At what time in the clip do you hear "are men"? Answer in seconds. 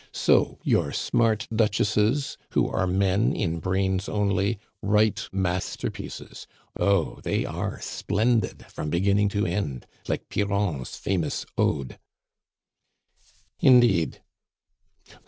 2.67-3.35